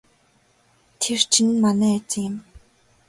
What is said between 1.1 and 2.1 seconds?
чинь манай